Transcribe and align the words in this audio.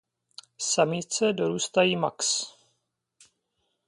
Samice 0.59 1.33
dorůstají 1.33 1.95
max. 1.95 2.25